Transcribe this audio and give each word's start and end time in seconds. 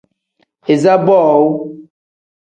Iza 0.73 0.95
boowu. 1.05 1.51